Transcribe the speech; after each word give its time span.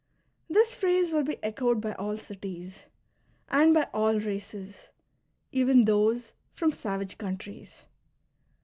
This 0.49 0.73
phrase 0.73 1.11
will 1.13 1.21
be 1.21 1.37
echoed 1.43 1.79
by 1.79 1.93
all 1.93 2.17
cities, 2.17 2.87
and 3.49 3.71
by 3.71 3.87
all 3.93 4.19
races, 4.19 4.89
even 5.51 5.85
those 5.85 6.33
from 6.55 6.71
savage 6.71 7.19
countries. 7.19 7.85